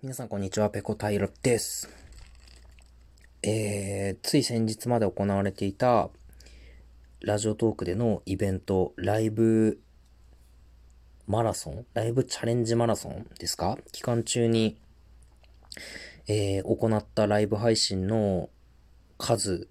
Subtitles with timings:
[0.00, 1.90] 皆さんこんにちは、ペコタイロです。
[3.42, 6.08] えー、つい先日まで行われていた
[7.20, 9.80] ラジオトークでのイベント、ライブ
[11.26, 13.76] マラソンライブチャレンジマラソンですか？
[13.90, 14.80] 期間中に、
[16.28, 18.50] えー、行ったライブ配信の
[19.18, 19.66] 数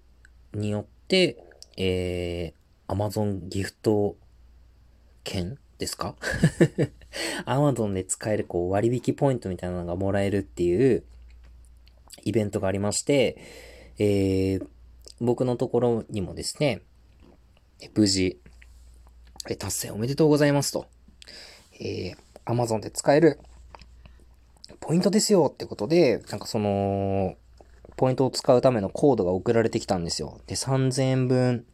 [0.52, 1.42] によって、
[1.78, 4.14] えー、Amazon ギフト
[5.24, 6.16] 券ですか？
[7.44, 11.04] アマゾンで使えるこう割引ポイントみたいなのがもらえるっていう
[12.24, 13.38] イベントがありまして、
[13.98, 14.66] えー、
[15.20, 16.82] 僕のところにもですね、
[17.94, 18.40] 無事、
[19.58, 20.86] 達成おめでとうございますと。
[21.80, 23.38] えー、Amazon で使える
[24.80, 27.36] ポイントですよってことで、なんかその、
[27.96, 30.40] ポイントを使うためのコードが送られてきたんですよ。
[30.46, 31.66] で、3000円分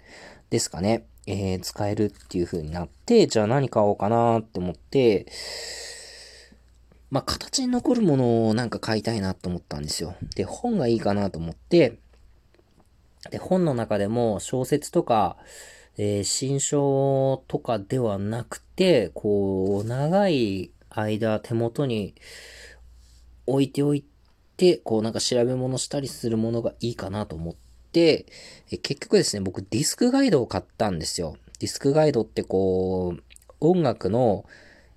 [0.55, 1.05] ですかね。
[1.27, 5.27] えー、使えるっていう風になって、じゃあ何買おうかなって思って、
[7.11, 10.15] まあ、形に残るものをなんか買いたいなと思ったんですよ。
[10.37, 11.99] で、本がいいかなと思って、
[13.31, 15.37] で、本の中でも小説とか、
[15.97, 22.15] えー、新書とかではなくて、こう、長い間手元に
[23.47, 24.05] 置いておい
[24.57, 27.55] て、こうなんか調べ物したりするものがいいかなと思っ、
[27.95, 31.37] 結局ですね、僕ディスクガイドを買ったんですよ。
[31.61, 33.23] ディスクガイドってこう、
[33.61, 34.45] 音楽の、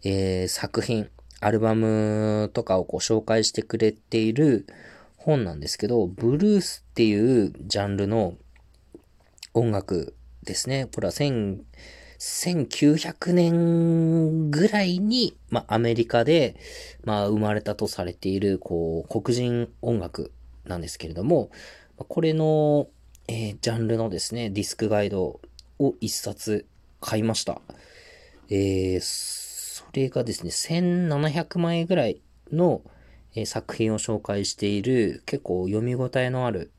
[0.03, 1.09] えー、作品、
[1.40, 4.66] アルバムとかをこう紹介してくれている
[5.18, 8.36] 本なんですけど、ブルースっていうジャンルの
[9.53, 10.88] 音楽ですね。
[10.94, 16.56] これは1900年ぐらいに、まあ、アメリカで、
[17.03, 20.31] まあ、生まれたとされている、こう、黒人音楽
[20.66, 21.52] なんですけれども、
[22.06, 22.88] これの、
[23.28, 25.40] えー、ジャンルのですね、ディスクガイド
[25.80, 26.66] を一冊
[27.02, 27.62] 買いました。
[28.50, 32.81] えー、それがですね、1700枚ぐらいの、
[33.36, 36.72] えー、作品を紹介している結構読み応えのある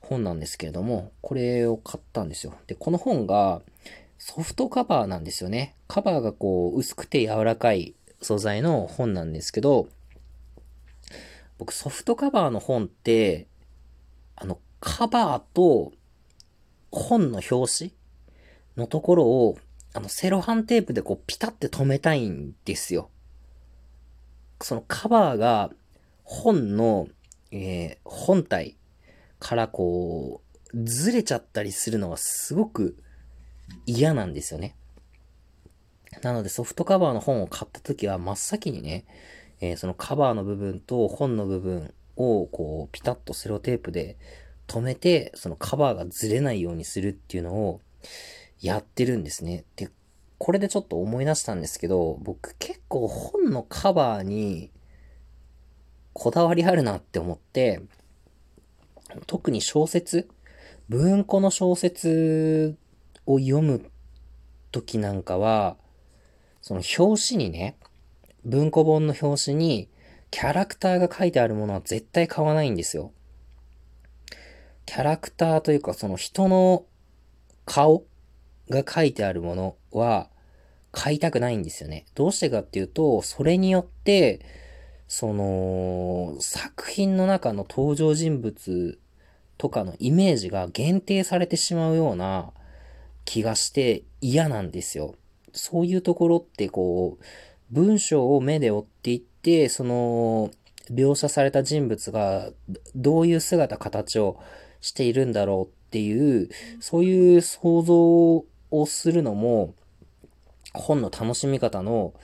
[0.00, 2.54] 本なんですけれども、これを買ったんですよ。
[2.66, 3.62] で、この本が
[4.18, 5.74] ソフトカバーなんですよね。
[5.86, 9.88] カバーがこう薄くて柔らかい素材の本なんですけど、
[11.58, 13.46] 僕ソフトカバーの本って
[14.36, 15.92] あの、カバーと
[16.90, 17.94] 本の表紙
[18.76, 19.58] のところを、
[19.92, 23.10] あの、セロハンテープでこう、ピタって止めたいんですよ。
[24.60, 25.70] そのカバーが
[26.22, 27.08] 本の、
[27.50, 28.76] えー、本体
[29.38, 30.42] からこ
[30.72, 32.96] う、ずれちゃったりするのがすごく
[33.86, 34.74] 嫌なんですよね。
[36.22, 39.04] なのでソフトカバーの本を買った時は真っ先にね、
[39.60, 44.16] えー、そのカバーの部分と本の部分をこうピタッとセロテープで
[44.66, 47.80] 止めて、そのカバーがずれないようにするっていうのを
[48.60, 49.64] やってるんですね。
[49.76, 49.90] で、
[50.38, 54.70] これでちょっと思い出したんですけど、僕結構本のカバーに
[56.12, 57.80] こだわりあるなって思って、
[59.26, 60.28] 特に小説、
[60.88, 62.76] 文庫の小説
[63.26, 63.90] を読む
[64.70, 65.76] 時なんかは、
[66.62, 67.76] その表紙にね、
[68.44, 69.88] 文庫本の表紙に
[70.34, 73.12] キャラクターが書いてあるものは絶対買わないんですよ。
[74.84, 76.86] キャラクターというかその人の
[77.66, 78.02] 顔
[78.68, 80.28] が書いてあるものは
[80.90, 82.04] 買いたくないんですよね。
[82.16, 84.44] どうしてかっていうと、それによって、
[85.06, 88.98] その、作品の中の登場人物
[89.56, 92.50] とかのイメージが限定されてしまうような
[93.24, 95.14] 気がして嫌なんですよ。
[95.52, 97.24] そういうところってこう、
[97.70, 99.33] 文章を目で追っていって、
[99.68, 100.50] その、
[100.90, 102.50] 描写された人物が
[102.94, 104.38] どういう姿、形を
[104.80, 106.48] しているんだろうっていう、
[106.80, 109.74] そういう想像をするのも、
[110.74, 112.14] 本の楽しみ方の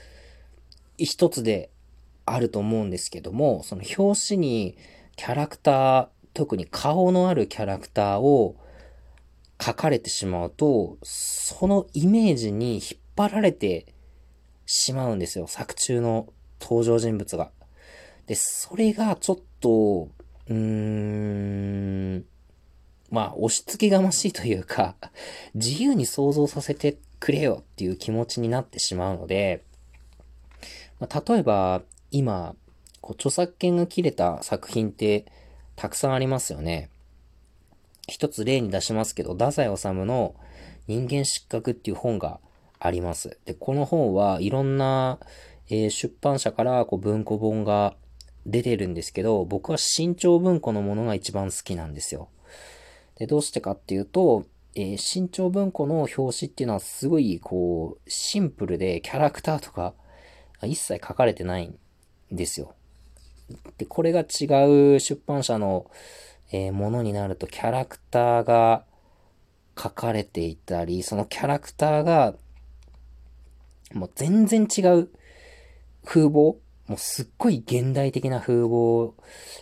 [0.99, 1.71] 一つで
[2.27, 4.77] あると思うんですけども、その表紙に
[5.17, 8.57] キャラクター、特に顔のあるキャラクターを
[9.61, 13.95] 書かれてしまうと、そのイメージに引っ張られて
[14.67, 15.47] しまうんですよ。
[15.47, 17.51] 作中の登場人物が。
[18.27, 20.09] で、それがちょっと、
[20.49, 22.25] うーん、
[23.11, 24.95] まあ、押し付けがましいというか、
[25.55, 29.63] 自由に想像させてくれよっていう気持ちになってしまうので、
[30.99, 32.55] まあ、例えば、今、
[33.01, 35.25] こう著作権が切れた作品って
[35.77, 36.91] たくさんありますよね。
[38.07, 40.35] 一つ例に出しますけど、太宰治の
[40.87, 42.41] 人間失格っていう本が
[42.79, 43.39] あります。
[43.45, 45.19] で、この本はいろんな、
[45.71, 47.95] えー、出版社からこう文庫本が
[48.45, 52.29] 出てるんですけど、僕は新潮文庫のものが一番好きなんですよ。
[53.17, 54.45] で、どうしてかっていうと、
[54.75, 59.95] えー、新潮文庫の表紙っていうのはすごいこう、シンプルでキャラクターとか
[60.63, 61.79] 一切書かれてないん
[62.33, 62.75] ですよ。
[63.79, 65.91] で、これが違う出版社の、
[66.53, 68.85] えー、ものになると、キャラクターが
[69.81, 72.35] 書かれていたり、そのキャラクターが、
[73.93, 75.11] もう全然違う
[76.11, 76.57] 風貌
[76.89, 79.15] もうすっごい現代的な風貌を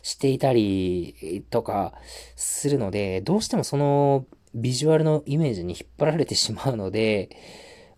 [0.03, 1.93] していたりとか
[2.37, 4.25] するので、どうしてもその
[4.55, 7.29] ビジュアルのイメージに引っ張られてしまうので、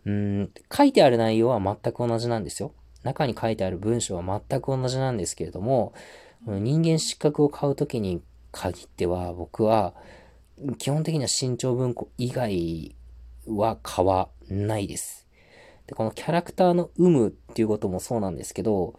[0.04, 2.72] うん、書いてある内容は全く同じなんですよ。
[3.04, 5.92] 中に書いてある文章は全く同じなんですけれども、
[6.44, 8.20] 人間失格を買うときに
[8.50, 9.94] 限っては、僕は、
[10.78, 12.96] 基本的には新潮文庫以外
[13.46, 15.19] は買わないです。
[15.90, 18.94] で、このキャラクターの有無っていうこともそうなんですけど、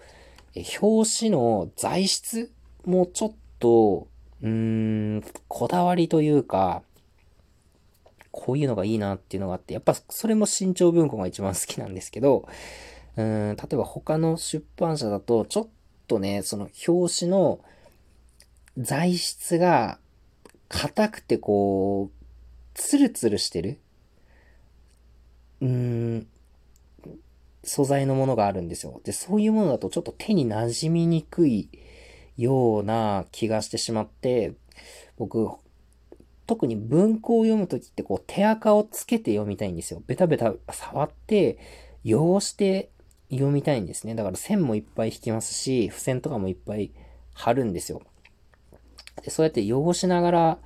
[0.81, 2.51] 表紙の材質
[2.83, 4.09] もちょっと、
[4.41, 6.83] うーん、こだわりというか、
[8.31, 12.45] こういうのがいいなっていうのがあって、やっぱそれも新潮文庫が一番好きなんですけど、
[13.15, 15.67] うん、例えば他の出版社だと、ちょっ
[16.09, 17.61] とね、その表紙の
[18.77, 19.97] 材質が
[20.67, 22.25] 硬くてこう、
[22.73, 23.79] ツルツルしてる。
[25.61, 26.27] うーん、
[27.63, 29.01] 素材のものがあるんですよ。
[29.03, 31.69] で、そういうものだとちょっと手に馴染みにくい
[32.37, 34.53] ような気がしてしまって、
[35.17, 35.49] 僕、
[36.47, 40.01] 特に文庫を読むときってこう手垢をつけて読みたいんですよ。
[40.05, 41.57] ベタベタ触って、
[42.03, 42.89] 汚して
[43.29, 44.15] 読みたいんですね。
[44.15, 46.91] だから線もいっぱい引きますし、付箋とかもいっぱい
[47.33, 48.01] 貼るんですよ。
[49.23, 50.57] でそうやって汚しながら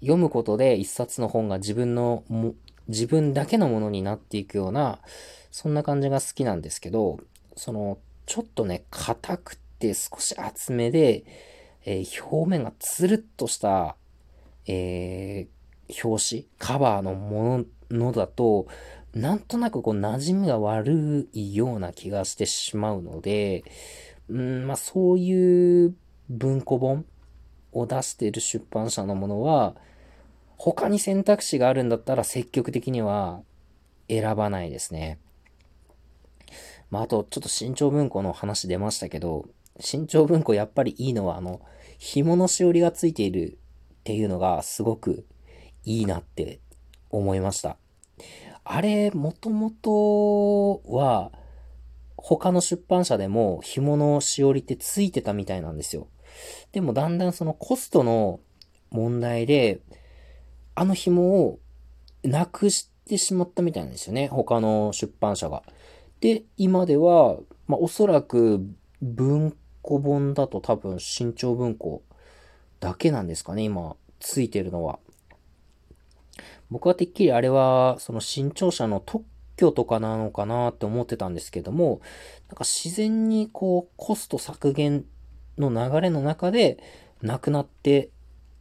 [0.00, 2.54] 読むことで一冊の本が自分のも、
[2.88, 5.00] 自分だけのものになっていくような、
[5.50, 7.18] そんな感じが好きなんですけど、
[7.56, 11.24] その、ちょっとね、硬くて少し厚めで、
[11.84, 13.96] えー、表面がつるっとした、
[14.66, 18.66] えー、表紙、カバーのものだと、
[19.14, 23.64] なんとなくこう馴染みが悪いような気がしてしまうので、
[24.28, 25.94] うん、まあそういう
[26.28, 27.06] 文庫本
[27.72, 29.74] を出している出版社のものは、
[30.56, 33.40] 他に選択肢があるんだったら積極的には
[34.08, 35.18] 選ばないですね。
[36.90, 39.48] まあ、あと、ちょっと新潮文庫の話出ましたけど、
[39.80, 41.60] 新潮文庫やっぱりいいのは、あの、
[41.98, 43.58] 紐のしおりがついている
[44.00, 45.26] っていうのがすごく
[45.84, 46.60] いいなって
[47.10, 47.76] 思いました。
[48.64, 51.32] あれ、もともとは、
[52.16, 56.08] 他の出版社でも紐のしおりってついてたみたいなんですよ。
[56.72, 58.40] でもだんだんそのコストの
[58.90, 59.80] 問題で、
[60.74, 61.58] あの紐を
[62.22, 64.28] なくしてしまったみたいなんですよね。
[64.28, 65.62] 他の出版社が。
[66.20, 68.64] で、今では、まあ、おそらく
[69.02, 72.02] 文庫本だと多分新潮文庫
[72.80, 74.98] だけなんですかね、今、ついてるのは。
[76.70, 79.24] 僕はてっきりあれは、その新潮社の特
[79.56, 82.00] 許とかなのかなって思ってたんですけども、
[82.48, 85.04] なんか自然にこう、コスト削減
[85.56, 86.78] の流れの中で、
[87.22, 88.10] なくなって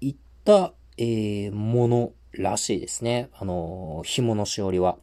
[0.02, 3.30] いった、えー、ものらしいですね。
[3.34, 4.98] あのー、紐のしおりは。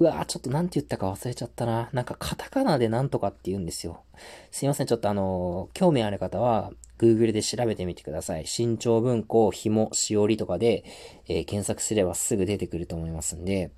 [0.00, 1.88] うわぁ、ちょっとなんて言ったか忘れちゃったな。
[1.92, 4.02] なんかカタカナでなんとかって言うんですよ。
[4.50, 8.46] すいません、ちょっとあの、興味ある方は、Google で調べてみてください。
[8.46, 10.84] 新潮文庫、紐、しおりとかで、
[11.28, 13.70] えー、検索すればすぐ出てくると思いますんで、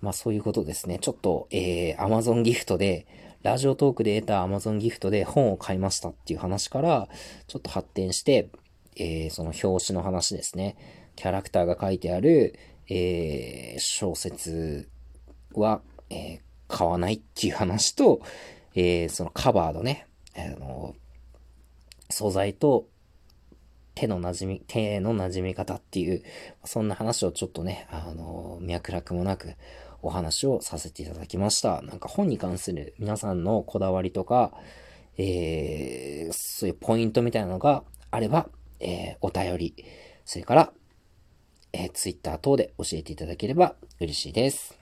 [0.00, 0.98] まあそういうことですね。
[1.00, 3.06] ちょっと、えー、Amazon ギフトで、
[3.42, 7.08] ラジオトークで得た Amazon ギフトで本を買いましたっていう話から、
[7.48, 8.48] ちょっと発展して、
[8.96, 10.76] えー、その表紙の話ですね。
[11.16, 12.58] キャラクターが書いてある、
[12.88, 14.88] えー、小説
[15.60, 18.20] は、えー、買わないっていう話と、
[18.74, 20.06] えー、そのカバーのね、
[20.36, 20.94] あの、
[22.10, 22.86] 素材と
[23.94, 26.22] 手の馴染み、手の馴染み方っていう、
[26.64, 29.54] そんな話をちょっとね、あの、脈絡もなく
[30.02, 31.82] お話をさせていただきました。
[31.82, 34.52] なんか本に関する皆さんのこだわりとか、
[35.18, 38.48] えー、そういうポイントみたいなのがあれば、
[38.80, 39.84] えー、お便り、
[40.24, 40.72] それから、
[41.72, 44.81] えー、ツイッター等で教えていただければ嬉しいです。